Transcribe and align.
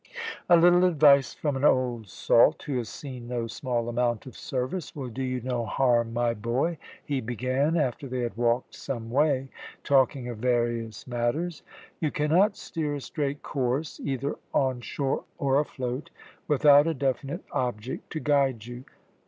"A 0.49 0.57
little 0.57 0.83
advice 0.83 1.31
from 1.35 1.55
an 1.55 1.63
old 1.63 2.07
salt, 2.07 2.63
who 2.63 2.77
has 2.79 2.89
seen 2.89 3.27
no 3.27 3.45
small 3.45 3.87
amount 3.87 4.25
of 4.25 4.35
service, 4.35 4.95
will 4.95 5.09
do 5.09 5.21
you 5.21 5.41
no 5.41 5.63
harm, 5.63 6.11
my 6.11 6.33
boy," 6.33 6.79
he 7.05 7.21
began, 7.21 7.77
after 7.77 8.07
they 8.07 8.21
had 8.21 8.35
walked 8.35 8.73
some 8.73 9.11
way, 9.11 9.49
talking 9.83 10.27
of 10.27 10.39
various 10.39 11.05
matters. 11.05 11.61
"You 11.99 12.09
cannot 12.09 12.57
steer 12.57 12.95
a 12.95 12.99
straight 12.99 13.43
course, 13.43 13.99
either 14.03 14.37
on 14.55 14.81
shore 14.81 15.25
or 15.37 15.59
afloat, 15.59 16.09
without 16.47 16.87
a 16.87 16.95
definite 16.95 17.45
object 17.51 18.09
to 18.13 18.19
guide 18.19 18.65
you. 18.65 18.85